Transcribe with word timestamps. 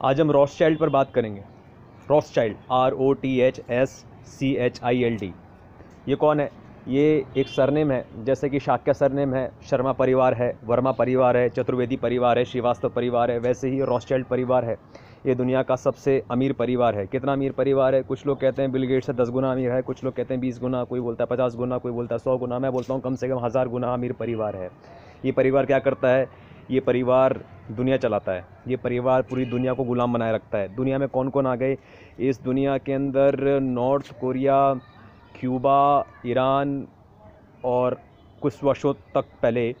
आज 0.00 0.20
हम 0.20 0.30
Ross 0.30 0.56
child 0.58 0.78
पर 0.78 0.88
बात 0.88 1.10
करेंगे। 1.10 1.42
Rothschild 2.34 2.56
R 2.72 2.92
O 2.92 3.12
T 3.12 3.38
H 3.40 3.60
S 3.70 3.90
C 4.28 4.52
H 4.54 4.80
I 4.84 5.02
L 5.04 5.16
D 5.16 5.32
ये 6.08 6.14
कौन 6.14 6.40
है? 6.40 6.50
ये 6.88 7.24
एक 7.36 7.48
सरनेम 7.48 7.90
है, 7.90 8.04
जैसे 8.24 8.48
कि 8.48 8.60
शाक्य 8.60 8.94
सरनेम 8.94 9.34
है, 9.34 9.50
शर्मा 9.70 9.92
परिवार 9.92 10.34
है, 10.34 10.52
वर्मा 10.64 10.92
परिवार 10.92 11.36
है, 11.36 11.48
चतुर्वेदी 11.48 11.96
परिवार 11.96 12.38
है, 12.38 12.44
श्रीवास्तव 12.44 12.88
परिवार 12.88 13.30
है, 13.30 13.38
वैसे 13.38 13.68
ही 13.68 13.80
रॉस 13.82 14.06
चाइल्ड 14.06 14.26
परिवार 14.26 14.64
है। 14.64 14.76
ये 15.26 15.34
दुनिया 15.34 15.62
का 15.62 15.76
सबसे 15.76 16.22
अमीर 16.30 16.52
परिवार 16.52 16.94
है। 16.94 17.06
कितना 17.06 17.32
अमीर 17.32 17.52
परिवार 17.52 17.94
है? 17.94 18.02
कुछ 18.02 18.26
लोग 18.26 18.40
कहते 18.40 18.62
हैं 18.62 18.72
बिल 18.72 18.84
गेट 18.86 19.04
से 19.04 19.12
दस 19.12 19.30
गुना 19.30 19.52
अमीर 19.52 19.72
है, 19.72 19.82
कुछ 19.82 20.04
लोग 20.04 20.14
कहते 20.14 20.34
हैं 20.34 20.40
बीस 20.40 20.60
गुना, 20.60 20.84
कोई 20.84 21.00
बोलता 21.00 21.24
है 21.24 21.36
पचास 21.36 21.56
गुना, 21.56 21.78
कोई 21.78 21.92
बोलता 21.92 22.14
है 22.14 22.18
सौ 22.18 22.36
गुना, 22.38 22.58
मैं 22.58 22.72
बोलता 22.72 22.94
हूँ 22.94 23.02
कम 23.02 23.14
से 23.14 23.28
कम 23.28 23.38
हज़ार 23.38 23.68
गुना 23.68 23.92
अमीर 23.94 24.12
परिवार 24.12 24.56
है। 24.56 24.70
ये 25.24 25.32
परिवार 25.32 25.66
क्या 25.66 25.78
करता 25.78 26.08
है? 26.08 26.28
ये 26.70 26.80
परिवार 26.80 27.40
दुनिया 27.70 27.96
चलाता 27.96 28.32
है। 28.32 28.44
ये 28.68 28.76
परिवार 28.76 29.22
पूरी 29.22 29.44
दुनिया 29.44 29.72
को 29.72 29.84
गुलाम 29.84 30.12
बनाए 30.12 30.32
रखता 30.32 30.58
है। 30.58 30.74
दुनिया 30.76 30.98
में 30.98 31.08
कौन 31.08 31.28
कौन 31.28 31.46
आ 31.46 31.54
गए? 31.56 31.76
इस 32.20 32.40
दुनिया 32.42 32.76
के 32.78 32.92
अंदर 32.92 33.60
नॉर्थ 33.60 34.12
कोरिया, 34.20 34.74
क्यूबा, 35.40 36.04
ईरान 36.26 36.86
और 37.64 38.00
कुछ 38.42 38.62
वर्षों 38.64 38.92
तक 39.14 39.24
पहले 39.42 39.74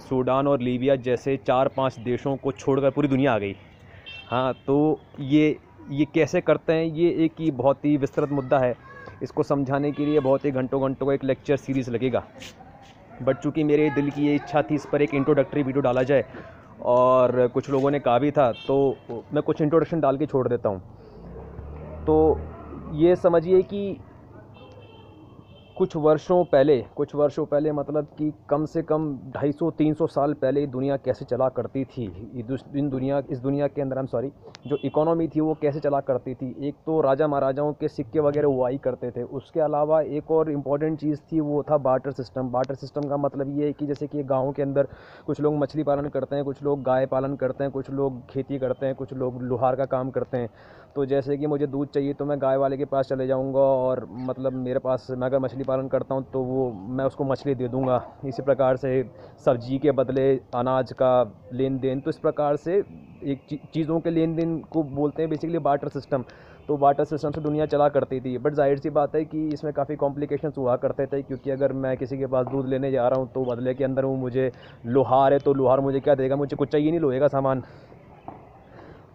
सूडान 0.00 0.46
और 0.48 0.60
लीबिया 0.60 0.96
जैसे 0.96 1.36
चार 1.36 1.68
पाँच 1.68 1.98
देशों 1.98 2.36
को 2.36 2.52
छोड़कर 2.52 2.90
पूरी 2.90 3.08
दुनिया 3.08 3.34
आ 3.34 3.38
गई। 3.38 3.54
हाँ 4.28 4.52
तो 4.66 5.00
ये 5.20 5.56
ये 5.90 6.04
कैसे 6.14 6.40
करते 6.40 6.72
हैं? 6.72 6.84
ये 6.84 7.10
एक 7.24 7.32
ही 7.40 7.50
बहुत 7.50 7.84
ही 7.84 7.96
विस्तृत 7.96 8.30
मुद्दा 8.30 8.58
है। 8.58 8.74
इसको 9.22 9.42
समझाने 9.42 9.90
के 9.92 10.06
लिए 10.06 10.20
बहुत 10.20 10.44
ही 10.44 10.50
घंटों 10.50 10.80
घंटों 10.82 11.06
का 11.06 11.12
एक 11.14 11.24
लेक्चर 11.24 11.56
सीरीज़ 11.56 11.90
लगेगा। 11.90 12.22
बट 13.22 13.38
चूँकि 13.38 13.64
मेरे 13.64 13.88
दिल 13.90 14.10
की 14.10 14.26
ये 14.26 14.34
इच्छा 14.34 14.62
थी 14.62 14.74
इस 14.74 14.86
पर 14.92 15.02
एक 15.02 15.14
इंट्रोडक्टरी 15.14 15.62
वीडियो 15.62 15.82
डाला 15.82 16.02
जाए 16.02 16.24
और 16.84 17.46
कुछ 17.54 17.70
लोगों 17.70 17.90
ने 17.90 17.98
कहा 18.00 18.18
भी 18.18 18.30
था 18.30 18.50
तो 18.68 18.76
मैं 19.34 19.42
कुछ 19.42 19.60
इंट्रोडक्शन 19.60 20.00
डाल 20.00 20.16
के 20.18 20.26
छोड़ 20.26 20.48
देता 20.48 20.68
हूँ। 20.68 20.80
तो 22.06 22.38
ये 22.94 23.14
समझिए 23.16 23.62
कि 23.62 23.96
कुछ 25.76 25.94
वर्षों 25.96 26.44
पहले, 26.44 26.76
कुछ 26.96 27.14
वर्षों 27.14 27.44
पहले 27.46 27.70
मतलब 27.72 28.06
कि 28.18 28.30
कम 28.48 28.64
से 28.64 28.82
कम 28.82 29.06
250-300 29.32 30.06
साल 30.06 30.32
पहले 30.34 30.66
दुनिया 30.66 30.96
कैसे 30.96 31.24
चला 31.24 31.48
करती 31.48 31.84
थी? 31.84 32.04
इन 32.74 32.88
दुनिया, 32.90 33.20
इस 33.30 33.38
दुनिया 33.38 33.66
के 33.68 33.82
अंदर 33.82 33.98
हम 33.98 34.06
सॉरी 34.06 34.30
जो 34.66 34.78
इकोनॉमी 34.84 35.26
थी 35.28 35.40
वो 35.40 35.54
कैसे 35.62 35.80
चला 35.80 36.00
करती 36.00 36.34
थी? 36.34 36.54
एक 36.68 36.74
तो 36.86 37.00
राजा 37.00 37.26
महाराजाओं 37.28 37.72
के 37.72 37.88
सिक्के 37.88 38.20
वगैरह 38.20 38.48
वो 38.48 38.64
आई 38.64 38.78
करते 38.84 39.10
थे। 39.10 39.22
उसके 39.22 39.60
अलावा 39.60 40.00
एक 40.00 40.30
और 40.30 40.50
इंपॉर्टेंट 40.50 40.98
चीज़ 41.00 41.20
थी 41.32 41.40
वो 41.40 41.62
था 41.70 41.78
बाटर 41.80 42.12
सिस्टम 42.12 42.50
बाटर 42.50 42.74
सिस्टम 42.74 43.08
का 43.08 43.16
मतलब 43.16 43.58
ये 43.58 43.66
है 43.66 43.72
कि 43.72 43.86
जैसे 43.86 44.06
कि 44.06 44.22
गाँव 44.24 44.52
के 44.52 44.62
अंदर 44.62 44.88
कुछ 45.26 45.40
लोग 45.40 45.56
मछली 45.58 45.82
पालन 45.82 46.08
करते 46.08 46.36
हैं, 46.36 46.44
कुछ 46.44 46.62
लोग 46.62 46.82
गाय 46.82 47.06
पालन 47.06 47.36
करते 47.36 47.64
हैं, 47.64 47.72
कुछ 47.72 47.90
लोग 47.90 48.24
खेती 48.30 48.58
करते 48.58 48.86
हैं, 48.86 48.94
कुछ 48.94 49.12
लोग 49.14 49.42
लोहार 49.42 49.76
का 49.76 49.84
काम 49.86 50.10
करते 50.10 50.38
हैं। 50.38 50.48
तो 50.96 51.04
जैसे 51.06 51.36
कि 51.36 51.46
मुझे 51.46 51.66
दूध 51.66 51.88
चाहिए 51.88 52.12
तो 52.14 52.24
मैं 52.24 52.40
गाय 52.40 52.56
वाले 52.56 52.76
के 52.76 52.84
पास 52.84 53.08
चले 53.08 53.26
जाऊँगा 53.26 53.60
और 53.60 54.06
मतलब 54.10 54.52
मेरे 54.54 54.78
पास, 54.78 55.06
मैं 55.10 55.26
अगर 55.26 55.38
मछली 55.38 55.64
पालन 55.64 55.88
करता 55.88 56.14
हूँ 56.14 56.24
तो 56.32 56.42
वो, 56.42 56.70
मैं 56.72 57.04
उसको 57.04 57.24
मछली 57.24 57.54
दे 57.54 57.68
दूँगा। 57.68 58.02
इसी 58.26 58.42
प्रकार 58.42 58.76
से 58.76 59.02
सब्ज़ी 59.44 59.78
के 59.78 59.92
बदले 59.92 60.32
अनाज 60.54 60.92
का 60.92 61.12
लेन 61.52 61.78
देन 61.78 62.00
तो 62.00 62.10
इस 62.10 62.18
प्रकार 62.18 62.56
से 62.56 62.82
एक 63.24 63.58
चीज़ों 63.74 64.00
के 64.00 64.10
लेन 64.10 64.34
देन 64.36 64.58
को 64.70 64.82
बोलते 64.84 65.22
हैं 65.22 65.30
बेसिकली 65.30 65.58
बाटर 65.60 65.88
सिस्टम 65.90 66.24
तो 66.68 66.76
वाटर 66.76 67.04
सिस्टम 67.04 67.30
से 67.30 67.40
दुनिया 67.40 67.64
चला 67.66 67.88
करती 67.88 68.20
थी। 68.20 68.36
बट 68.38 68.54
ज़ाहिर 68.54 68.78
सी 68.78 68.90
बात 68.90 69.14
है 69.14 69.24
कि 69.24 69.46
इसमें 69.48 69.72
काफ़ी 69.74 69.96
कॉम्प्लिकेशन 69.96 70.52
हुआ 70.56 70.76
करते 70.76 71.06
थे, 71.06 71.22
क्योंकि 71.22 71.50
अगर 71.50 71.72
मैं 71.74 71.96
किसी 71.96 72.18
के 72.18 72.26
पास 72.26 72.46
दूध 72.46 72.68
लेने 72.68 72.90
जा 72.90 73.08
रहा 73.08 73.20
हूँ 73.20 73.28
तो 73.34 73.44
बदले 73.44 73.74
के 73.74 73.84
अंदर 73.84 74.04
वो 74.04 74.14
मुझे, 74.16 74.50
लोहार 74.86 75.32
है 75.32 75.38
तो 75.38 75.54
लोहार 75.54 75.80
मुझे 75.80 76.00
क्या 76.00 76.14
देगा? 76.14 76.36
मुझे 76.36 76.56
कुछ 76.56 76.68
चाहिए 76.68 76.90
नहीं, 76.90 77.00
लोहे 77.00 77.20
का 77.20 77.28
सामान। 77.28 77.62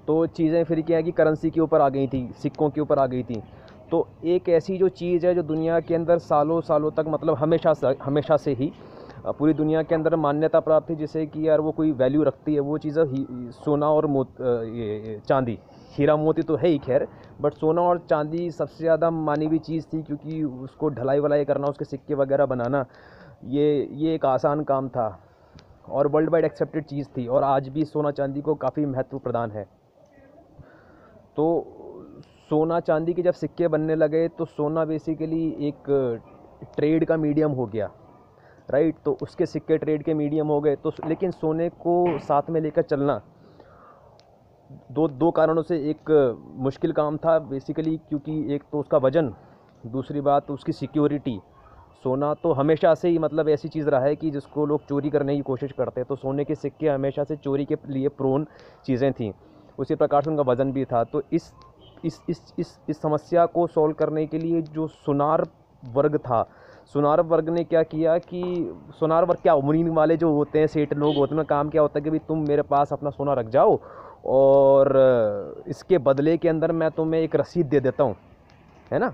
तो 0.10 0.26
चीज़ें 0.28 0.64
फिर 0.64 0.82
क्या 0.82 0.98
है 0.98 1.04
कि 1.04 1.12
करेंसी 1.12 1.50
के 1.50 1.60
ऊपर 1.62 1.82
आ 1.82 1.88
गई 1.90 2.08
थी, 2.08 2.22
सिक्कों 2.42 2.70
के 2.70 2.82
ऊपर 2.82 3.00
आ 3.00 3.06
गई 3.08 3.24
थी। 3.24 3.42
तो 3.92 4.08
एक 4.26 4.48
ऐसी 4.50 4.78
जो 4.78 4.88
चीज़ 4.92 5.26
है 5.28 5.34
जो 5.36 5.42
दुनिया 5.44 5.80
के 5.80 5.96
अंदर 5.96 6.18
सालों 6.20 6.60
सालों 6.62 6.92
तक 6.92 7.06
मतलब 7.08 7.36
हमेशा 7.38 7.74
से 7.74 7.94
हमेशा 8.04 8.38
से 8.38 8.54
ही 8.54 8.72
पूरी 9.28 9.54
दुनिया 9.54 9.84
के 9.84 9.96
अंदर 9.96 10.16
मान्यता 10.16 10.60
प्राप्त 10.60 10.90
है 10.90 10.96
जिसे 10.96 11.26
कि 11.26 11.48
यार 11.48 11.62
वो 11.62 11.72
कोई 11.72 11.92
वैल्यू 11.94 12.24
रखती 12.24 12.54
है, 12.54 12.60
वो 12.60 12.78
चीज़ 12.78 13.00
सोना 13.56 13.90
और 13.90 14.06
मोत 14.08 14.42
ये 14.42 15.20
चांदी। 15.28 15.58
हीरा 15.94 16.16
मोती 16.18 16.42
तो 16.42 16.56
है 16.56 16.68
ही 16.68 16.78
खैर 16.80 17.08
बट 17.42 17.54
सोना 17.54 17.82
और 17.82 18.06
चांदी 18.10 18.50
सबसे 18.52 18.84
ज़्यादा 18.84 19.10
मानी 19.12 19.46
हुई 19.46 19.60
चीज़ 19.60 19.86
थी, 19.86 20.02
क्योंकि 20.04 20.44
उसको 20.44 20.90
ढलाई 20.90 21.20
वलाई 21.20 21.46
करना, 21.46 21.68
उसके 21.68 21.86
सिक्के 21.86 22.16
वगैरह 22.16 22.46
बनाना, 22.48 22.86
ये 23.46 23.90
ये 23.94 24.16
एक 24.16 24.26
आसान 24.28 24.64
काम 24.64 24.90
था। 24.90 25.20
और 25.90 26.08
वर्ल्ड 26.08 26.30
वाइड 26.30 26.46
एक्सेप्टेड 26.46 26.84
चीज़ 26.86 27.08
थी, 27.08 27.28
और 27.28 27.44
आज 27.46 27.70
भी 27.70 27.86
सोना 27.86 28.12
चांदी 28.12 28.42
को 28.42 28.56
काफ़ी 28.58 28.86
महत्व 28.86 29.18
प्रदान 29.20 29.52
है। 29.52 29.66
तो 31.40 31.46
सोना 32.50 32.80
चांदी 32.80 33.14
के 33.14 33.22
जब 33.22 33.34
सिक्के 33.34 33.68
बनने 33.68 33.96
लगे 33.96 34.28
तो 34.28 34.46
सोना 34.46 34.84
बेसिकली 34.86 35.44
एक 35.68 35.84
ट्रेड 36.76 37.06
का 37.06 37.18
मीडियम 37.18 37.52
हो 37.52 37.66
गया 37.66 37.90
राइट 38.70 38.96
तो 39.06 39.18
उसके 39.22 39.46
सिक्के 39.46 39.78
ट्रेड 39.78 40.04
के 40.04 40.14
मीडियम 40.14 40.48
हो 40.48 40.60
गए। 40.62 40.76
तो 40.76 40.92
लेकिन 41.06 41.32
सोने 41.32 41.70
को 41.80 42.18
साथ 42.20 42.50
में 42.50 42.60
लेकर 42.62 42.82
चलना, 42.82 43.22
दो 44.92 45.08
दो 45.08 45.32
कारणों 45.32 45.62
से 45.64 45.78
एक, 45.90 46.12
मुश्किल 46.58 46.92
काम 46.92 47.18
था 47.18 47.38
बेसिकली 47.42 47.98
क्योंकि 48.00 48.56
एक 48.56 48.64
तो 48.72 48.80
उसका 48.80 48.98
वज़न, 48.98 49.34
दूसरी 49.84 50.22
बात 50.22 50.48
तो 50.48 50.54
उसकी 50.54 50.72
सिक्योरिटी 50.74 51.40
सोना 52.06 52.34
तो 52.34 52.52
हमेशा 52.54 52.94
से 52.96 53.10
ही 53.10 53.20
मतलब 53.20 53.50
ऐसी 53.50 53.70
चीज़ 53.70 53.90
रहा 53.90 54.02
है 54.02 54.16
कि 54.16 54.32
जिसको 54.32 54.66
लोग 54.66 54.88
चोरी 54.90 55.10
करने 55.10 55.36
की 55.36 55.42
कोशिश 55.44 55.72
करते 55.72 56.02
हैं 56.02 56.08
तो 56.10 56.16
सोने 56.16 56.46
के 56.46 56.56
सिक्के 56.58 56.90
हमेशा 56.90 57.24
से 57.24 57.36
चोरी 57.38 57.66
के 57.66 57.76
लिए 57.88 58.08
प्रोन 58.10 58.48
चीज़ें 58.86 59.12
थी। 59.14 59.32
उसी 59.80 59.96
प्रकार 59.96 60.24
से 60.24 60.30
उनका 60.30 60.44
वज़न 60.44 60.72
भी 60.72 60.86
था। 60.86 61.04
तो 61.04 61.22
इस 61.34 61.52
इस 62.06 62.20
इस 62.30 62.42
इस 62.60 62.78
इस 62.90 63.02
समस्या 63.02 63.46
को 63.48 63.68
सॉल्व 63.68 63.94
करने 63.94 64.26
के 64.26 64.38
लिए 64.40 64.62
जो 64.64 64.88
सुनार 64.88 65.46
वर्ग 65.84 66.18
था, 66.18 66.48
सुनार 66.94 67.22
वर्ग 67.22 67.50
ने 67.50 67.64
क्या 67.64 67.84
किया 67.86 68.18
कि 68.20 68.42
सुनार 69.00 69.26
वर्ग 69.26 69.40
क्या 69.42 69.56
मुनीन 69.58 69.90
वाले 69.94 70.18
जो 70.18 70.32
होते 70.34 70.60
हैं, 70.60 70.68
सेठ 70.68 70.94
लोग 70.94 71.16
होते 71.16 71.36
हैं 71.36 71.46
काम 71.46 71.70
क्या 71.70 71.82
होता 71.82 72.00
है 72.00 72.04
कि 72.04 72.10
भाई 72.10 72.20
तुम 72.28 72.48
मेरे 72.48 72.62
पास 72.64 72.94
अपना 72.94 73.10
सोना 73.10 73.34
रख 73.34 73.50
जाओ 73.50 73.80
और 74.28 75.64
इसके 75.68 75.98
बदले 76.00 76.38
के 76.38 76.50
अंदर 76.50 76.72
मैं 76.72 76.90
तुम्हें 76.92 77.22
एक 77.22 77.36
रसीद 77.36 77.66
दे 77.66 77.80
देता 77.80 78.04
हूँ, 78.04 78.16
है 78.92 79.00
ना? 79.00 79.14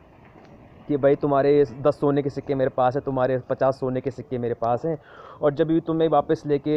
कि 0.87 0.97
भाई 0.97 1.15
तुम्हारे 1.15 1.63
दस 1.81 1.99
सोने 1.99 2.21
के 2.23 2.29
सिक्के 2.29 2.55
मेरे 2.55 2.69
पास 2.69 2.95
है, 2.95 3.01
तुम्हारे 3.01 3.37
पचास 3.49 3.79
सोने 3.79 4.01
के 4.01 4.11
सिक्के 4.11 4.37
मेरे 4.37 4.53
पास 4.55 4.85
हैं। 4.85 4.97
और 5.41 5.53
जब 5.53 5.67
भी 5.67 5.79
तुम्हें 5.81 6.07
वापस 6.09 6.43
लेके 6.45 6.75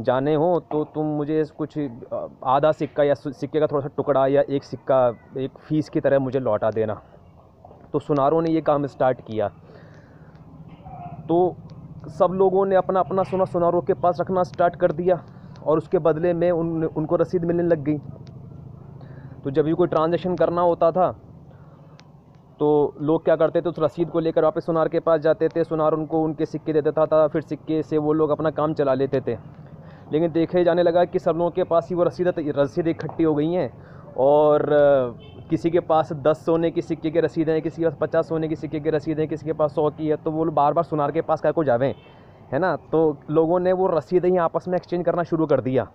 जाने 0.00 0.34
हो 0.34 0.58
तो 0.72 0.82
तुम 0.94 1.06
मुझे 1.16 1.44
कुछ 1.58 1.78
आधा 2.46 2.72
सिक्का 2.72 3.02
या 3.04 3.14
सिक्के 3.14 3.60
का 3.60 3.66
थोड़ा 3.66 3.80
सा 3.80 3.88
टुकड़ा 3.96 4.26
या 4.26 4.42
एक 4.48 4.64
सिक्का, 4.64 5.06
एक 5.36 5.58
फ़ीस 5.58 5.88
की 5.88 6.00
तरह 6.00 6.18
मुझे 6.18 6.40
लौटा 6.40 6.70
देना। 6.70 7.00
तो 7.92 7.98
सुनारों 7.98 8.42
ने 8.42 8.50
ये 8.50 8.60
काम 8.60 8.86
स्टार्ट 8.86 9.20
किया। 9.20 9.48
तो 11.28 11.56
सब 12.10 12.32
लोगों 12.32 12.64
ने 12.66 12.76
अपना 12.76 13.00
अपना 13.00 13.22
सोना, 13.22 13.44
सुनारों 13.44 13.80
के 13.82 13.94
पास 13.94 14.20
रखना 14.20 14.42
स्टार्ट 14.44 14.76
कर 14.76 14.92
दिया 14.92 15.22
और 15.62 15.78
उसके 15.78 15.98
बदले 16.00 16.32
में 16.32 16.50
उन, 16.50 16.84
उनको 16.86 17.16
रसीद 17.16 17.44
मिलने 17.44 17.62
लग 17.64 17.82
गई। 17.84 17.98
तो 19.44 19.50
जब 19.50 19.64
भी 19.64 19.72
कोई 19.72 19.86
ट्रांजेक्शन 19.88 20.36
करना 20.36 20.60
होता 20.62 20.90
था 20.92 21.08
तो 22.60 22.94
लोग 23.00 23.24
क्या 23.24 23.36
करते 23.36 23.60
थे, 23.60 23.68
उस 23.68 23.78
रसीद 23.78 24.10
को 24.10 24.20
लेकर 24.20 24.44
वापस 24.44 24.64
सुनार 24.66 24.88
के 24.88 25.00
पास 25.00 25.20
जाते 25.20 25.48
थे। 25.48 25.64
सुनार 25.64 25.92
उनको 25.92 26.22
उनके 26.24 26.46
सिक्के 26.46 26.72
देता 26.72 26.90
था 26.92 27.06
था, 27.06 27.26
फिर 27.28 27.42
सिक्के 27.42 27.82
से 27.82 27.98
वो 27.98 28.12
लोग 28.12 28.30
अपना 28.30 28.50
काम 28.50 28.74
चला 28.74 28.94
लेते 28.94 29.20
थे। 29.20 29.36
लेकिन 30.12 30.32
देखे 30.32 30.64
जाने 30.64 30.82
लगा 30.82 31.04
कि 31.04 31.18
सब 31.18 31.36
लोगों 31.36 31.50
के 31.50 31.64
पास 31.64 31.88
ही 31.90 31.96
वो 31.96 32.02
रसीद 32.02 32.32
रसीद 32.38 32.86
इकट्ठी 32.88 33.24
हो 33.24 33.34
गई 33.34 33.52
हैं। 33.52 33.70
और 34.18 34.66
किसी 35.50 35.70
के 35.70 35.80
पास 35.80 36.12
दस 36.12 36.44
सोने 36.44 36.70
की 36.70 36.82
सिक्के 36.82 37.10
के 37.10 37.20
रसीद 37.20 37.50
हैं, 37.50 37.60
किसी 37.62 37.82
के 37.82 37.88
पास 37.88 37.96
पचास 38.00 38.28
सोने 38.28 38.48
की 38.48 38.56
सिक्के 38.56 38.80
के 38.80 38.90
रसीद 38.90 39.18
हैं, 39.18 39.28
किसी 39.28 39.46
के 39.46 39.52
पास 39.52 39.74
सौ 39.74 39.88
की 39.90 40.08
है 40.08 40.16
तो 40.16 40.30
वो 40.30 40.44
बार 40.44 40.72
बार 40.72 40.84
सुनार 40.84 41.12
के 41.12 41.20
पास 41.20 41.40
क्या 41.40 41.52
को 41.52 41.64
जावें, 41.64 41.94
है 42.52 42.58
ना? 42.58 42.74
तो 42.92 43.16
लोगों 43.30 43.60
ने 43.60 43.72
वो 43.72 43.86
रसीदें 43.88 44.28
ही 44.30 44.36
आपस 44.38 44.68
में 44.68 44.76
एक्सचेंज 44.76 45.04
करना 45.04 45.22
शुरू 45.22 45.46
कर 45.46 45.60
दिया। 45.60 45.86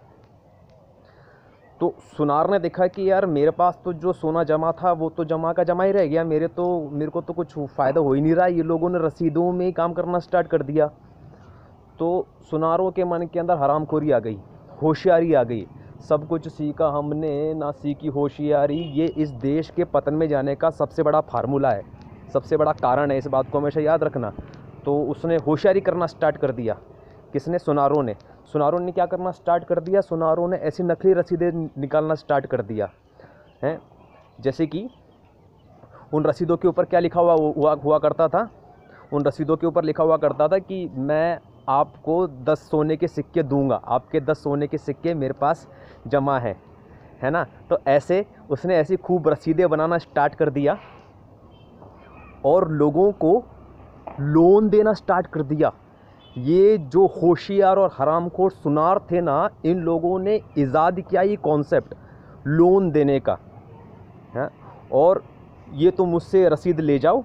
तो 1.80 1.94
सुनार 2.18 2.50
ने 2.50 2.58
देखा 2.60 2.88
कि 2.88 3.10
यार, 3.10 3.26
मेरे 3.26 3.52
पास 3.52 3.80
तो 3.86 3.94
जो 3.94 4.14
सोना 4.14 4.44
जमा 4.44 4.72
था, 4.72 4.92
वो 4.92 5.10
तो 5.10 5.24
जमा 5.26 5.54
का 5.54 5.64
जमा 5.64 5.84
ही 5.84 5.92
रह 5.92 6.06
गया। 6.06 6.24
मेरे 6.24 6.48
तो 6.48 6.66
मेरे 6.92 7.12
को 7.12 7.22
तो 7.22 7.34
कुछ 7.34 7.58
फ़ायदा 7.58 8.02
हो 8.02 8.14
ही 8.14 8.22
नहीं 8.22 8.34
रहा। 8.36 8.46
ये 8.48 8.64
लोगों 8.64 8.90
ने 8.90 9.00
रसीदों 9.00 9.52
में 9.52 9.66
ही 9.66 9.72
काम 9.72 9.94
करना 9.94 10.20
स्टार्ट 10.20 10.48
कर 10.48 10.64
दिया। 10.64 10.88
तो 12.00 12.28
सुनारों 12.52 12.90
के 12.92 13.04
मन 13.04 13.28
के 13.34 13.40
अंदर 13.40 13.58
हरामखोरी 13.58 14.12
आ 14.12 14.20
गई, 14.20 14.38
होशियारी 14.82 15.34
आ 15.34 15.44
गई। 15.44 15.66
सब 16.10 16.28
कुछ 16.28 16.48
सीखा 16.48 16.88
हमने, 16.90 17.54
ना 17.54 17.72
सीखी 17.72 18.08
होशियारी। 18.08 18.80
ये 18.94 19.06
इस 19.08 19.30
देश 19.32 19.70
के 19.70 19.84
पतन 19.84 20.14
में 20.14 20.28
जाने 20.28 20.56
का 20.56 20.70
सबसे 20.72 21.04
बड़ा 21.04 21.22
फार्मूला 21.24 21.70
है, 21.70 21.84
सबसे 22.34 22.58
बड़ा 22.58 22.72
कारण 22.74 23.12
है 23.12 23.18
इस 23.18 23.28
बात 23.28 23.50
को 23.52 23.60
हमेशा 23.60 23.82
याद 23.82 24.04
रखना। 24.04 24.34
तो 24.86 25.02
उसने 25.04 25.36
होशियारी 25.38 25.82
करना 25.82 26.06
स्टार्ट 26.08 26.38
कर 26.38 26.52
दिया। 26.52 26.78
किसने? 27.34 27.60
सुनारों 27.60 28.04
ने। 28.04 28.16
सुनारों 28.54 28.80
ने 28.80 28.92
क्या 28.92 29.06
करना 29.06 29.32
स्टार्ट 29.32 29.64
कर 29.64 29.80
दिया? 29.80 30.02
सुनारों 30.02 30.48
ने 30.48 30.58
ऐसी 30.58 30.84
नकली 30.84 31.14
रसीदें 31.14 31.82
निकालना 31.82 32.16
स्टार्ट 32.16 32.46
कर 32.46 32.62
दिया। 32.62 32.90
हैं? 33.64 33.82
जैसे 34.42 34.68
कि 34.68 34.90
उन 36.14 36.24
रसीदों 36.24 36.58
के 36.58 36.68
ऊपर 36.68 36.86
क्या 36.86 37.00
लिखा 37.00 37.22
हुआ 37.22 37.34
हुआ 37.34 37.76
हुआ 37.76 38.00
करता 38.00 38.28
था? 38.28 38.50
उन 39.14 39.26
रसीदों 39.26 39.58
के 39.58 39.68
ऊपर 39.68 39.84
लिखा 39.84 40.04
हुआ 40.04 40.18
करता 40.18 40.48
था 40.48 40.58
कि 40.58 40.90
मैं 40.96 41.40
आपको 41.70 42.28
दस 42.28 42.60
सोने 42.60 42.98
के 42.98 43.08
सिक्के 43.08 43.44
दूँगा। 43.44 43.76
आपके 43.76 44.20
दस 44.20 44.44
सोने 44.44 44.68
के 44.68 44.78
सिक्के 44.78 45.14
मेरे 45.14 45.34
पास 45.34 45.68
जमा 46.08 46.40
हैं। 46.40 46.62
है 47.22 47.30
ना? 47.30 47.46
तो 47.70 47.78
ऐसे 47.88 48.26
उसने 48.50 48.76
ऐसी 48.76 48.96
खूब 48.96 49.28
रसीदें 49.28 49.70
बनाना 49.70 49.98
स्टार्ट 49.98 50.36
कर 50.36 50.50
दिया 50.50 50.78
और 52.46 52.72
लोगों 52.72 53.12
को 53.12 53.44
लोन 54.20 54.70
देना 54.70 54.94
स्टार्ट 54.94 55.28
कर 55.28 55.44
दिया। 55.44 55.74
ये 56.36 56.78
जो 56.78 57.06
होशियार 57.16 57.78
और 57.78 57.92
हरामखोर 57.94 58.52
सुनार 58.52 59.00
थे 59.12 59.22
ना, 59.22 59.50
इन 59.66 59.80
लोगों 59.80 60.18
ने 60.20 60.40
ईजाद 60.58 61.00
किया 61.02 61.22
ये 61.22 61.36
कॉन्सेप्ट 61.36 61.94
लोन 62.48 62.90
देने 62.92 63.20
का। 63.20 63.38
है? 64.36 64.50
और 64.92 65.24
ये 65.74 65.92
तो 65.92 66.06
मुझसे 66.06 66.48
रसीद 66.50 66.80
ले 66.80 66.98
जाओ, 67.00 67.24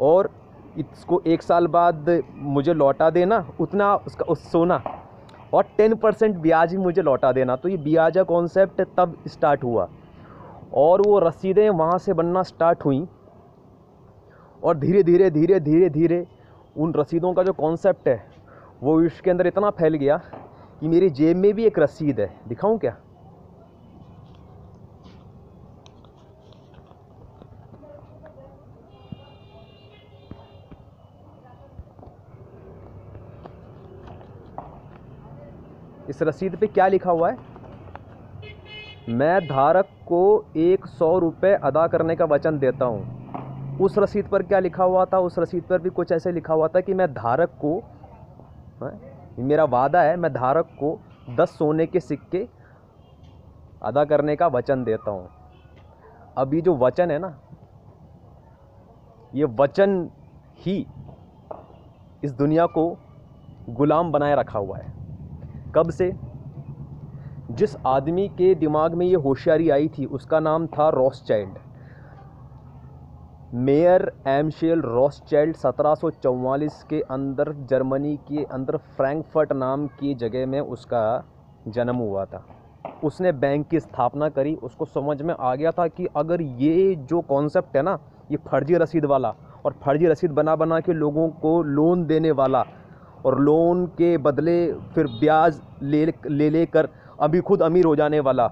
और 0.00 0.30
इसको 0.78 1.20
एक 1.26 1.42
साल 1.42 1.66
बाद 1.66 2.22
मुझे 2.34 2.74
लौटा 2.74 3.10
देना, 3.10 3.44
उतना 3.60 3.94
उसका, 3.96 4.24
उस 4.24 4.50
सोना, 4.52 4.82
और 5.54 5.64
टेन 5.76 5.94
परसेंट 5.94 6.36
ब्याज 6.36 6.70
भी 6.70 6.82
मुझे 6.82 7.02
लौटा 7.02 7.32
देना। 7.32 7.56
तो 7.56 7.68
ये 7.68 7.76
ब्याजा 7.76 8.22
कॉन्सेप्ट 8.22 8.80
तब 8.96 9.16
स्टार्ट 9.28 9.64
हुआ, 9.64 9.88
और 10.74 11.02
वो 11.02 11.18
रसीदें 11.18 11.68
वहाँ 11.70 11.98
से 11.98 12.12
बनना 12.12 12.42
स्टार्ट 12.44 12.84
हुई, 12.84 13.06
और 14.62 14.76
धीरे 14.78 15.02
धीरे 15.02 15.30
धीरे 15.30 15.60
धीरे 15.60 15.90
धीरे 15.90 16.26
उन 16.76 16.92
रसीदों 16.94 17.32
का 17.34 17.42
जो 17.42 17.52
कॉन्सेप्ट 17.52 18.08
है 18.08 18.29
वो 18.82 18.98
विश्व 19.00 19.20
के 19.24 19.30
अंदर 19.30 19.46
इतना 19.46 19.70
फैल 19.70 19.94
गया 19.94 20.16
कि 20.80 20.88
मेरी 20.88 21.10
जेब 21.10 21.36
में 21.36 21.52
भी 21.54 21.64
एक 21.64 21.78
रसीद 21.78 22.20
है। 22.20 22.30
दिखाऊँ 22.48 22.78
क्या? 22.78 22.96
इस 36.08 36.22
रसीद 36.22 36.56
पे 36.56 36.66
क्या 36.66 36.86
लिखा 36.88 37.10
हुआ 37.10 37.30
है? 37.30 37.36
मैं 39.08 39.40
धारक 39.46 39.88
को 40.06 40.44
एक 40.56 40.86
सौ 40.86 41.18
रुपये 41.18 41.54
अदा 41.54 41.86
करने 41.86 42.16
का 42.16 42.24
वचन 42.24 42.58
देता 42.58 42.84
हूँ। 42.84 43.78
उस 43.78 43.98
रसीद 43.98 44.24
पर 44.24 44.42
क्या 44.42 44.58
लिखा 44.58 44.84
हुआ 44.84 45.04
था? 45.04 45.18
उस 45.18 45.38
रसीद 45.38 45.62
पर 45.62 45.78
भी 45.78 45.90
कुछ 45.90 46.12
ऐसे 46.12 46.32
लिखा 46.32 46.54
हुआ 46.54 46.68
था 46.68 46.80
कि 46.80 46.94
मैं 46.94 47.12
धारक 47.14 47.48
को 47.48 47.82
है, 48.86 49.18
मेरा 49.38 49.64
वादा 49.64 50.02
है 50.02 50.16
मैं 50.16 50.32
धारक 50.32 50.68
को 50.82 50.98
दस 51.36 51.50
सोने 51.50 51.86
के 51.86 52.00
सिक्के 52.00 52.46
अदा 53.82 54.04
करने 54.04 54.36
का 54.36 54.46
वचन 54.46 54.84
देता 54.84 55.10
हूँ। 55.10 55.28
अभी 56.36 56.60
जो 56.60 56.76
वचन 56.76 57.10
है 57.10 57.18
ना 57.18 57.38
ये 59.34 59.44
वचन 59.44 60.10
ही 60.58 60.86
इस 62.24 62.32
दुनिया 62.32 62.66
को 62.66 62.84
गुलाम 63.70 64.12
बनाए 64.12 64.34
रखा 64.34 64.58
हुआ 64.58 64.78
है। 64.78 64.92
कब 65.74 65.90
से? 65.90 66.12
जिस 67.50 67.76
आदमी 67.86 68.28
के 68.28 68.54
दिमाग 68.54 68.94
में 68.94 69.06
ये 69.06 69.14
होशियारी 69.14 69.70
आई 69.70 69.88
थी 69.88 70.04
उसका 70.06 70.40
नाम 70.40 70.66
था 70.66 70.88
Ross 70.88 71.24
child 71.26 71.58
Mayer 73.54 74.12
Amschel 74.28 74.80
Ross 74.80 75.20
child 75.28 75.56
सत्रह 75.56 75.94
के 76.90 77.00
अंदर 77.00 77.52
जर्मनी 77.70 78.16
के 78.28 78.44
अंदर 78.44 78.76
फ्रैंकफर्ट 78.76 79.52
नाम 79.52 79.86
की 79.86 80.14
जगह 80.14 80.46
में 80.46 80.60
उसका 80.60 81.02
जन्म 81.68 81.96
हुआ 81.96 82.24
था। 82.24 82.44
उसने 83.04 83.32
बैंक 83.32 83.66
की 83.68 83.80
स्थापना 83.80 84.28
करी। 84.28 84.54
उसको 84.54 84.84
समझ 84.84 85.20
में 85.22 85.34
आ 85.40 85.54
गया 85.54 85.70
था 85.70 85.86
कि 85.88 86.06
अगर 86.16 86.42
ये 86.42 86.94
जो 86.94 87.20
कॉन्सेप्ट 87.20 87.76
है 87.76 87.82
ना, 87.82 87.98
ये 88.30 88.36
फर्जी 88.36 88.74
रसीद 88.74 89.04
वाला 89.04 89.34
और 89.64 89.74
फर्जी 89.82 90.06
रसीद 90.06 90.30
बना 90.30 90.56
बना 90.56 90.80
के 90.80 90.92
लोगों 90.92 91.28
को 91.28 91.62
लोन 91.62 92.06
देने 92.06 92.30
वाला 92.30 92.64
और 93.24 93.40
लोन 93.40 93.86
के 93.98 94.16
बदले 94.18 94.72
फिर 94.94 95.06
ब्याज 95.20 95.60
ले 95.82 96.06
ले 96.26 96.50
लेकर 96.50 96.88
अभी 97.20 97.40
खुद 97.40 97.62
अमीर 97.62 97.84
हो 97.84 97.96
जाने 97.96 98.20
वाला 98.20 98.50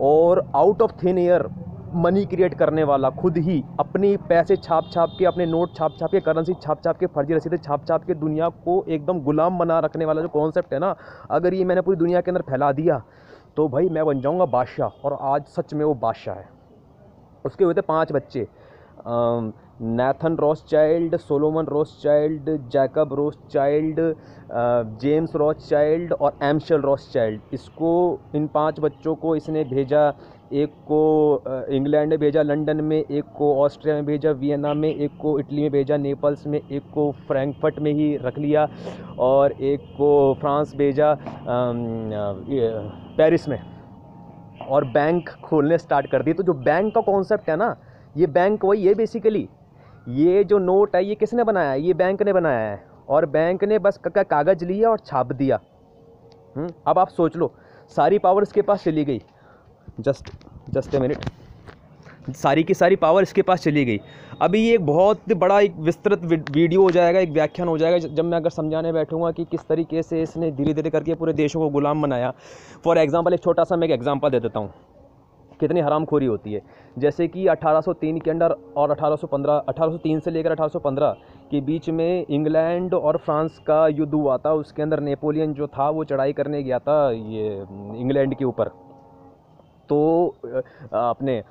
और 0.00 0.46
out 0.56 0.82
of 0.82 0.92
thin 1.02 1.18
air 1.18 1.48
money 1.96 2.24
create 2.26 2.54
करने 2.54 2.84
वाला, 2.84 3.10
खुद 3.12 3.36
ही 3.38 3.62
अपने 3.80 4.16
पैसे 4.28 4.56
छाप 4.56 4.90
छाप 4.92 5.16
के, 5.18 5.24
अपने 5.24 5.46
नोट 5.46 5.74
छाप 5.76 5.96
छाप 6.00 6.10
के 6.10 6.20
करेंसी 6.20 6.54
छाप 6.62 6.82
छाप 6.84 6.98
के, 6.98 7.06
फर्जी 7.08 7.34
रसीदें 7.34 7.56
छाप 7.58 7.86
छाप 7.88 8.04
के 8.04 8.14
दुनिया 8.16 8.48
को 8.64 8.84
एकदम 8.88 9.20
गुलाम 9.22 9.58
बना 9.58 9.78
रखने 9.80 10.04
वाला 10.04 10.22
जो 10.22 10.28
कॉन्सेप्ट 10.30 10.72
है 10.72 10.78
ना, 10.80 10.94
अगर 11.30 11.54
ये 11.54 11.64
मैंने 11.64 11.80
पूरी 11.80 11.96
दुनिया 11.96 12.20
के 12.20 12.30
अंदर 12.30 12.42
फैला 12.50 12.72
दिया 12.72 13.02
तो 13.56 13.68
भाई 13.68 13.88
मैं 13.88 14.04
बन 14.06 14.20
जाऊँगा 14.20 14.44
बादशाह, 14.46 14.88
और 15.04 15.18
आज 15.22 15.44
सच 15.48 15.74
में 15.74 15.84
वो 15.84 15.94
बादशाह 15.96 16.34
है। 16.34 16.48
उसके 17.44 17.64
हुए 17.64 17.74
थे 17.74 17.80
पाँच 17.82 18.12
बच्चे 18.12 18.46
Nathan 19.06 20.36
Rothschild 20.68 21.16
Solomon 21.18 21.66
Rothschild 22.02 22.50
Jacob 22.70 23.12
Rothschild 23.50 24.00
James 25.00 25.34
Rothschild 25.68 26.12
और 26.12 26.38
एमशल 26.42 26.80
रॉस 26.80 27.10
चाइल्ड 27.12 27.54
इसको, 27.54 28.18
इन 28.34 28.46
पाँच 28.46 28.80
बच्चों 28.80 29.14
को 29.14 29.34
इसने 29.36 29.64
भेजा 29.64 30.10
एक 30.54 30.72
को 30.90 31.44
इंग्लैंड 31.70 32.10
में 32.10 32.18
भेजा 32.18 32.42
लंदन 32.42 32.80
में 32.80 32.96
एक 32.96 33.24
को 33.36 33.54
ऑस्ट्रिया 33.62 33.94
में 33.96 34.04
भेजा 34.06 34.30
वियना 34.32 34.74
में 34.74 34.88
एक 34.88 35.16
को 35.20 35.38
इटली 35.38 35.62
में 35.62 35.70
भेजा 35.70 35.96
नेपल्स 35.96 36.46
में 36.46 36.58
एक 36.60 36.82
को 36.94 37.10
फ्रैंकफर्ट 37.28 37.78
में 37.78 37.92
ही 37.92 38.16
रख 38.16 38.38
लिया 38.38 38.66
और 39.18 39.52
एक 39.52 39.80
को 39.96 40.12
फ्रांस 40.40 40.74
भेजा 40.76 41.16
पेरिस 43.18 43.48
में। 43.48 43.58
और 44.68 44.84
बैंक 44.84 45.28
खोलने 45.44 45.78
स्टार्ट 45.78 46.10
कर 46.10 46.22
दिए। 46.22 46.34
तो 46.34 46.42
जो 46.42 46.52
बैंक 46.54 46.94
का 46.94 47.00
कॉन्सेप्ट 47.02 47.50
है 47.50 47.56
ना 47.56 47.76
ये 48.16 48.26
बैंक 48.28 48.64
वही 48.64 48.86
है 48.86 48.94
बेसिकली 48.94 49.48
ये 50.06 50.44
जो 50.44 50.58
नोट 50.60 50.96
है 50.96 51.04
ये 51.04 51.14
किसने 51.14 51.44
बनाया 51.44 51.70
है? 51.70 51.80
ये 51.80 51.94
बैंक 51.94 52.22
ने 52.22 52.32
बनाया 52.32 52.70
है। 52.70 52.82
और 53.08 53.26
बैंक 53.26 53.64
ने 53.64 53.78
बस 53.78 53.98
का 54.06 54.22
कागज़ 54.22 54.64
लिया 54.64 54.90
और 54.90 54.98
छाप 54.98 55.32
दिया। 55.32 55.60
हम्म, 56.56 56.68
अब 56.86 56.98
आप 56.98 57.08
सोच 57.10 57.36
लो 57.36 57.52
सारी 57.96 58.18
पावर 58.18 58.42
इसके 58.42 58.62
पास 58.62 58.84
चली 58.84 59.04
गई। 59.04 59.22
Just 60.00 60.30
just 60.70 60.94
a 60.94 60.98
minute. 60.98 61.24
सारी 62.32 62.62
की 62.64 62.74
सारी 62.74 62.96
पावर 62.96 63.22
इसके 63.22 63.42
पास 63.42 63.62
चली 63.62 63.84
गई। 63.84 64.00
अभी 64.42 64.60
ये 64.60 64.74
एक 64.74 64.86
बहुत 64.86 65.32
बड़ा 65.32 65.58
एक 65.60 65.74
विस्तृत 65.78 66.24
वीडियो 66.24 66.82
हो 66.82 66.90
जाएगा, 66.90 67.20
एक 67.20 67.30
व्याख्यान 67.30 67.68
हो 67.68 67.76
जाएगा, 67.78 67.98
जब 67.98 68.24
मैं 68.24 68.36
अगर 68.36 68.50
समझाने 68.50 68.92
बैठूँगा 68.92 69.30
कि 69.30 69.44
किस 69.44 69.66
तरीके 69.68 70.02
से 70.02 70.22
इसने 70.22 70.50
धीरे 70.50 70.74
धीरे 70.74 70.90
करके 70.90 71.14
पूरे 71.14 71.32
देशों 71.32 71.60
को 71.60 71.68
गुलाम 71.68 72.02
बनाया। 72.02 72.32
फॉर 72.84 72.98
एग्जांपल 72.98 73.34
एक 73.34 73.42
छोटा 73.42 73.64
सा 73.64 73.76
मैं 73.76 73.88
एक 73.88 73.92
एग्जांपल 73.92 74.30
दे 74.30 74.40
देता 74.40 74.60
हूँ। 74.60 74.72
कितनी 75.60 75.80
हरामखोरी 75.80 76.26
होती 76.26 76.52
है। 76.52 76.60
जैसे 76.98 77.26
कि 77.28 77.46
1803 77.46 78.18
के 78.20 78.30
अंडर 78.30 78.54
और 78.76 78.90
1815 78.90 79.62
1803 79.68 80.20
से 80.20 80.30
लेकर 80.30 80.52
1815 80.52 81.16
के 81.50 81.60
बीच 81.60 81.88
में 81.90 82.26
इंग्लैंड 82.26 82.94
और 82.94 83.16
फ्रांस 83.16 83.58
का 83.58 83.86
युद्ध 83.88 84.12
हुआ 84.14 84.36
था। 84.36 84.52
उसके 84.52 84.82
अंदर 84.82 85.00
नेपोलियन 85.00 85.52
जो 85.54 85.66
था, 85.66 85.88
वो 85.90 86.04
चढ़ाई 86.04 86.32
करने 86.32 86.62
गया 86.62 86.78
था 86.78 87.10
ये, 87.10 87.54
इंग्लैंड 87.96 88.34
के 88.34 88.44
ऊपर। 88.44 88.70
तो 89.94 90.36
अपने 90.92 91.42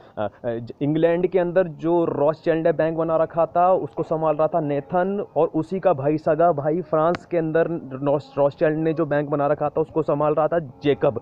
इंग्लैंड 0.81 1.27
के 1.27 1.39
अंदर 1.39 1.67
जो 1.83 1.93
रॉस 2.05 2.41
चैल्ड 2.43 2.67
बैंक 2.75 2.97
बना 2.97 3.17
रखा 3.17 3.45
था, 3.45 3.71
उसको 3.73 4.03
संभाल 4.03 4.35
रहा 4.35 4.47
था 4.47 4.59
नेथन 4.59 5.25
और 5.35 5.47
उसी 5.55 5.79
का 5.79 5.93
भाई 5.93 6.17
सगा 6.17 6.51
भाई 6.51 6.81
फ्रांस 6.81 7.25
के 7.25 7.37
अंदर 7.37 7.67
रॉस 8.03 8.55
चैल्ड 8.55 8.77
ने 8.77 8.93
जो 8.93 9.05
बैंक 9.05 9.29
बना 9.29 9.47
रखा 9.47 9.69
था, 9.69 9.81
उसको 9.81 10.01
संभाल 10.03 10.33
रहा 10.33 10.47
था 10.47 10.59
जेकब। 10.83 11.21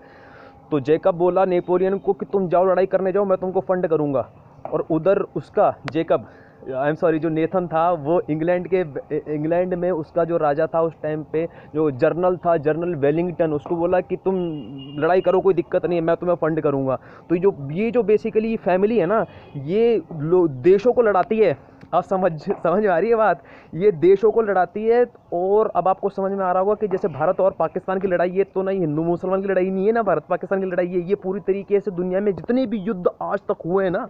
तो 0.72 0.80
जेकब 0.80 1.16
बोला, 1.16 1.46
नेपोलियन 1.46 1.98
को 1.98 2.14
कि 2.14 2.26
तुम 2.26 2.48
जाओ, 2.50 2.66
लड़ाई 2.66 2.86
करने 2.86 3.12
जाओ, 3.12 3.26
मैं 3.26 3.38
तुमको 3.38 3.60
फंड 3.62 3.88
करूँगा। 3.88 4.30
और 4.66 4.86
उधर 4.92 5.20
उसका 5.36 5.74
जेकब 5.88 6.28
आई 6.62 6.90
एम 6.90 6.96
सॉरी 6.96 7.20
जो 7.20 7.30
नेथन 7.30 7.68
था, 7.68 7.92
वो 7.92 8.22
इंग्लैंड 8.30 8.68
के, 8.74 8.82
इंग्लैंड 9.34 9.74
में 9.74 9.90
उसका 9.92 10.24
जो 10.26 10.38
राजा 10.38 10.68
था 10.68 10.82
उस 10.82 10.94
टाइम 11.04 11.24
पे, 11.24 11.48
जो 11.76 11.90
जर्नल 11.92 12.38
था, 12.38 12.56
जर्नल 12.58 12.96
वेलिंगटन, 12.96 13.54
उसको 13.54 13.76
बोला 13.76 14.02
कि 14.02 14.16
तुम 14.16 14.36
लड़ाई 15.00 15.22
करो, 15.22 15.40
कोई 15.40 15.54
दिक्कत 15.54 15.86
नहीं 15.86 16.00
है, 16.00 16.06
मैं 16.06 16.16
तुम्हें 16.16 16.36
फंड 16.36 16.62
करूँगा। 16.62 17.00
तो 17.30 17.38
जो, 17.38 17.56
ये 17.72 17.92
जो 17.92 18.04
बेसिकली 18.04 18.56
फैमिली 18.58 18.98
है 18.98 19.06
ना, 19.06 19.26
ये 19.56 20.02
देशों 20.14 20.94
को 20.94 21.02
लड़ाती 21.02 21.40
है। 21.40 21.58
आप 21.94 22.04
समझ 22.04 22.32
समझ 22.42 22.84
में 22.84 22.90
आ 22.90 22.98
रही 22.98 23.10
है 23.10 23.16
बात? 23.16 23.42
ये 23.76 23.92
देशों 23.92 24.32
को 24.32 24.42
लड़ाती 24.42 24.86
है, 24.86 25.06
और 25.34 25.72
अब 25.76 25.88
आपको 25.88 26.10
समझ 26.10 26.32
में 26.32 26.44
आ 26.46 26.52
रहा 26.52 26.62
होगा 26.62 26.74
कि 26.74 26.88
जैसे 26.88 27.08
भारत 27.08 27.40
और 27.40 27.56
पाकिस्तान 27.60 28.00
की 28.00 28.08
लड़ाई, 28.08 28.30
ये 28.30 28.44
तो 28.44 28.62
नहीं, 28.62 28.80
हिंदू 28.80 29.04
मुसलमान 29.04 29.42
की 29.42 29.48
लड़ाई 29.48 29.70
नहीं 29.70 29.86
है 29.86 29.92
ना, 29.92 30.04
भारत 30.04 30.26
पाकिस्तान 30.30 30.60
की 30.60 30.66
लड़ाई 30.66 30.88
है। 30.88 31.02
ये 31.10 31.16
पूरी 31.16 31.40
तरीके 31.40 31.80
से 31.80 31.92
दुनिया 31.92 32.20
में 32.20 32.36
जितने 32.36 32.66
भी 32.66 32.78
युद्ध 32.80 33.04
आज 33.22 33.40
तक 33.50 33.66
हुए 33.66 33.84
हैं 33.84 33.92
ना 33.92 34.08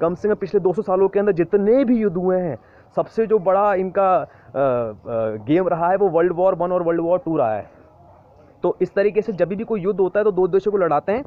कम 0.00 0.14
से 0.14 0.28
कम 0.28 0.34
पिछले 0.34 0.60
200 0.60 0.82
सालों 0.82 1.08
के 1.08 1.18
अंदर 1.20 1.32
जितने 1.32 1.84
भी 1.84 1.98
युद्ध 1.98 2.16
हुए 2.16 2.38
हैं 2.40 2.56
सबसे 2.96 3.26
जो 3.26 3.38
बड़ा 3.38 3.74
इनका 3.74 4.10
आ, 4.10 4.16
आ, 4.16 4.26
गेम 5.46 5.68
रहा 5.68 5.88
है 5.90 5.96
वो 5.96 6.08
वर्ल्ड 6.08 6.32
वॉर 6.32 6.54
वन 6.54 6.72
और 6.72 6.82
वर्ल्ड 6.82 7.00
वॉर 7.00 7.18
टू 7.18 7.36
रहा 7.36 7.54
है। 7.54 7.68
तो 8.62 8.76
इस 8.82 8.94
तरीके 8.94 9.22
से 9.22 9.32
जब 9.32 9.48
भी 9.48 9.64
कोई 9.64 9.80
युद्ध 9.80 10.00
होता 10.00 10.20
है 10.20 10.24
तो 10.24 10.30
दो 10.32 10.46
देशों 10.48 10.72
को 10.72 10.78
लड़ाते 10.78 11.12
हैं। 11.12 11.24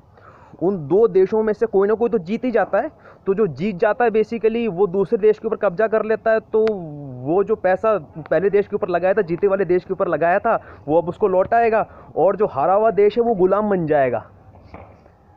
उन 0.61 0.77
दो 0.87 1.07
देशों 1.07 1.41
में 1.43 1.53
से 1.53 1.65
कोई 1.65 1.87
ना 1.87 1.93
कोई 1.93 2.09
तो 2.09 2.17
जीत 2.19 2.43
ही 2.45 2.51
जाता 2.51 2.79
है। 2.79 2.91
तो 3.27 3.33
जो 3.33 3.47
जीत 3.49 3.75
जाता 3.75 4.03
है 4.03 4.11
बेसिकली 4.11 4.67
वो 4.67 4.87
दूसरे 4.87 5.17
देश 5.17 5.39
के 5.39 5.47
ऊपर 5.47 5.57
कब्जा 5.57 5.87
कर 5.87 6.05
लेता 6.05 6.31
है। 6.31 6.39
तो 6.39 6.65
वो 7.23 7.43
जो 7.43 7.55
पैसा 7.55 7.97
पहले 8.19 8.49
देश 8.49 8.67
के 8.67 8.75
ऊपर 8.75 8.89
लगाया 8.89 9.13
था 9.13 9.21
जीते 9.21 9.47
वाले 9.47 9.65
देश 9.65 9.85
के 9.85 9.93
ऊपर 9.93 10.07
लगाया 10.07 10.39
था 10.39 10.59
वो 10.87 10.97
अब 10.97 11.09
उसको 11.09 11.27
लौटाएगा 11.27 11.85
और 12.17 12.35
जो 12.35 12.47
हारा 12.47 12.73
हुआ 12.73 12.91
देश 12.93 13.17
है 13.17 13.23
वो 13.23 13.35
गुलाम 13.35 13.69
बन 13.69 13.85
जाएगा। 13.87 14.25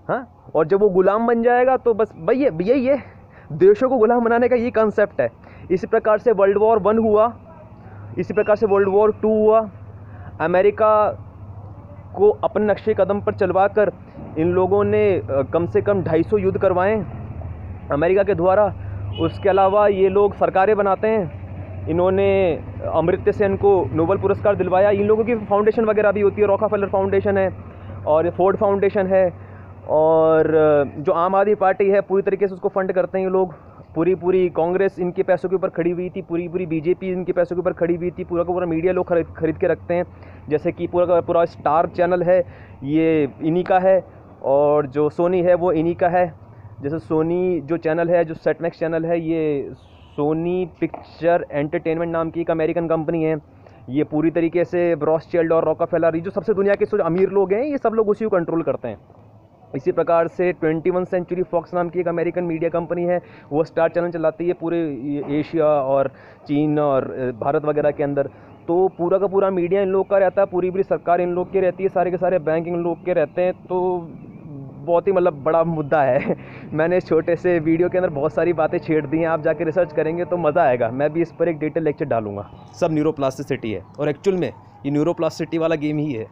हाँ? 0.09 0.51
और 0.55 0.67
जब 0.67 0.81
वो 0.81 0.89
गुलाम 0.91 1.27
बन 1.27 1.43
जाएगा 1.43 1.77
तो 1.77 1.95
बस 1.95 2.13
भैया 2.19 2.51
यही 2.63 2.87
है। 2.87 3.16
देशों 3.53 3.89
को 3.89 3.97
गुलाम 3.97 4.25
बनाने 4.25 4.49
का 4.49 4.57
ये 4.57 4.71
कंसेप्ट 4.71 5.21
है। 5.21 5.29
इसी 5.71 5.87
प्रकार 5.87 6.19
से 6.19 6.33
वर्ल्ड 6.33 6.59
वॉर 6.59 6.79
वन 6.79 6.99
हुआ, 6.99 7.33
इसी 8.19 8.35
प्रकार 8.35 8.57
से 8.57 8.67
वर्ल्ड 8.67 8.89
वॉर 8.89 9.13
टू 9.23 9.29
हुआ। 9.35 9.69
अमेरिका 10.41 10.91
को 12.17 12.31
अपने 12.45 12.65
नक्शे 12.67 12.95
कदम 12.95 13.21
पर 13.21 13.35
चलवा 13.35 13.67
कर 13.69 13.93
इन 14.39 14.53
लोगों 14.53 14.83
ने 14.85 15.21
कम 15.53 15.67
से 15.67 15.81
कम 15.81 16.03
250 16.03 16.39
युद्ध 16.39 16.59
करवाएँ। 16.59 16.97
अमेरिका 17.93 18.23
के 18.23 18.35
द्वारा। 18.35 18.67
उसके 19.21 19.49
अलावा 19.49 19.87
ये 19.89 20.09
लोग 20.09 20.35
सरकारें 20.35 20.77
बनाते 20.77 21.09
हैं। 21.09 21.89
इन्होंने 21.89 22.29
अमृत्य 22.95 23.33
सेन 23.33 23.57
को 23.57 23.73
नोबल 23.93 24.19
पुरस्कार 24.19 24.57
दिलवाया। 24.57 24.91
इन 24.91 25.07
लोगों 25.07 25.25
की 25.25 25.35
फाउंडेशन 25.47 25.85
वगैरह 25.85 26.13
भी 26.13 26.21
होती 26.21 26.41
है। 26.41 26.49
रॉका 26.49 26.67
फाउंडेशन 26.69 27.39
है 27.39 27.51
और 28.07 28.31
फोर्ड 28.31 28.57
फाउंडेशन 28.57 29.07
है। 29.07 29.29
और 29.89 30.47
जो 30.99 31.13
आम 31.13 31.35
आदमी 31.35 31.55
पार्टी 31.55 31.89
है, 31.89 32.01
पूरी 32.01 32.23
तरीके 32.23 32.47
से 32.49 32.55
उसको 32.55 32.69
फंड 32.69 32.93
करते 32.93 33.19
हैं 33.19 33.25
ये 33.25 33.31
लोग। 33.31 33.55
पूरी 33.95 34.15
पूरी 34.15 34.49
कांग्रेस 34.49 34.99
इनके 34.99 35.23
पैसों 35.23 35.49
के 35.49 35.57
ऊपर 35.57 35.69
खड़ी 35.69 35.91
हुई 35.91 36.09
थी 36.11 36.23
पूरी 36.23 36.49
पूरी 36.49 36.67
बीजेपी 36.67 37.11
इनके 37.13 37.33
पैसों 37.33 37.57
के 37.57 37.61
ऊपर 37.61 37.73
खड़ी 37.73 37.95
हुई 37.97 38.11
थी, 38.11 38.25
पूरा 38.25 38.45
का 38.45 38.53
पूरा 38.53 38.67
मीडिया 38.67 38.93
लोग 38.93 39.09
खरीद 39.09 39.27
खरीद 39.37 39.59
के 39.59 39.67
रखते 39.67 39.95
हैं। 39.95 40.05
जैसे 40.49 40.73
कि 40.73 40.87
पूरा 40.87 41.07
का 41.07 41.21
पूरा 41.21 41.45
स्टार 41.45 41.89
चैनल 41.89 42.23
है, 42.23 42.39
ये 42.85 43.29
इन्हीं 43.43 43.65
का 43.65 43.79
है, 43.79 44.05
और 44.43 44.87
जो 44.87 45.09
सोनी 45.11 45.43
है, 45.43 45.55
वो 45.55 45.73
इन्हीं 45.73 45.95
का 45.95 46.09
है। 46.09 46.27
जैसे 46.83 46.99
सोनी 46.99 47.61
जो 47.61 47.77
चैनल 47.77 48.11
है, 48.11 48.25
जो 48.25 48.35
सेटमैक्स 48.35 48.79
चैनल 48.79 49.05
है, 49.05 49.21
ये 49.21 49.71
सोनी 50.17 50.65
पिक्चर 50.81 51.47
एंटरटेनमेंट 51.51 52.13
नाम 52.13 52.31
की 52.31 52.41
एक 52.41 52.51
अमेरिकन 52.51 52.89
कंपनी 52.89 53.23
है। 53.25 53.37
ये 53.91 54.05
पूरी 54.05 54.31
तरीके 54.31 54.65
से 54.65 54.95
ब्रॉस 54.97 55.29
चाइल्ड 55.33 55.53
और 55.53 55.65
रॉका 55.65 55.85
फेलर 55.85 56.17
ये 56.17 56.21
जो 56.21 56.31
सबसे 56.31 56.55
दुनिया 56.55 56.75
के 56.75 57.03
अमीर 57.03 57.31
लोग 57.31 57.53
हैं, 57.53 57.65
ये 57.65 57.79
सब 57.79 57.95
लोग 57.95 58.09
उसी 58.09 58.25
को 58.25 58.31
कंट्रोल 58.31 58.63
करते 58.63 58.89
हैं। 58.89 58.99
इसी 59.75 59.93
प्रकार 59.93 60.29
से 60.29 60.53
21 60.55 61.05
सेंचुरी 61.05 61.43
फॉक्स 61.43 61.75
नाम 61.75 61.89
की 61.89 62.01
एक 62.01 62.09
अमेरिकन 62.09 62.45
मीडिया 62.45 62.71
कंपनी 62.71 63.05
है, 63.05 63.21
वो 63.53 63.65
स्टार 63.65 63.89
चैनल 63.89 64.11
चलाती 64.11 64.47
है 64.49 64.53
पूरे 64.55 64.79
एशिया 65.39 65.67
और 65.67 66.11
चीन 66.49 66.79
और 66.79 67.09
भारत 67.41 67.65
वगैरह 67.65 67.91
के 67.91 68.03
अंदर। 68.03 68.31
तो 68.69 68.77
पूरा 68.89 69.19
का 69.19 69.27
पूरा 69.27 69.51
मीडिया 69.51 69.83
इन 69.83 69.89
लोग 69.89 70.09
का 70.11 70.19
रहता 70.19 70.43
है, 70.43 70.47
पूरी 70.47 70.71
पूरी 70.71 70.83
सरकार 70.83 71.21
इन 71.21 71.33
लोग 71.35 71.53
की 71.53 71.61
रहती 71.61 71.83
है, 71.83 71.89
सारे 71.89 72.11
के 72.11 72.17
सारे 72.17 72.39
बैंक 72.41 72.69
इन 72.69 72.83
लोग 72.85 73.05
के 73.05 73.13
रहते 73.13 73.43
हैं 73.43 73.53
तो 73.65 74.09
बहुत 74.87 75.07
ही 75.07 75.13
मतलब 75.13 75.43
बड़ा 75.45 75.63
मुद्दा 75.65 76.03
है। 76.03 76.37
मैंने 76.73 76.97
इस 76.97 77.07
छोटे 77.07 77.37
से 77.37 77.59
वीडियो 77.61 77.89
के 77.89 77.99
अंदर 77.99 78.11
बहुत 78.11 78.33
सारी 78.33 78.53
बातें 78.53 78.79
छेड़ 78.79 79.07
दी 79.07 79.19
हैं, 79.19 79.27
आप 79.27 79.43
जाके 79.43 79.65
रिसर्च 79.65 79.93
करेंगे 79.93 80.25
तो 80.25 80.37
मज़ा 80.37 80.63
आएगा। 80.63 80.91
मैं 80.91 81.13
भी 81.13 81.23
इस 81.23 81.33
पर 81.39 81.49
एक 81.49 81.59
डिटेल 81.59 81.85
लेक्चर 81.85 82.05
डालूँगा। 82.05 82.49
सब 82.81 82.93
न्यूरोप्लास्टिसिटी 82.93 83.73
है 83.73 83.83
और 84.01 84.09
एक्चुअल 84.09 84.37
में 84.37 84.49
ये 84.49 84.91
न्यूरोप्लास्टिसिटी 84.91 85.59
वाला 85.59 85.77
गेम 85.77 85.99
ही 85.99 86.13
है। 86.13 86.27